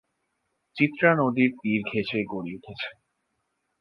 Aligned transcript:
চিত্রা 0.75 1.09
নদীর 1.21 1.51
তীর 1.59 1.81
ঘেষে 1.91 2.19
গড়ে 2.31 2.51
উঠেছে। 2.57 2.89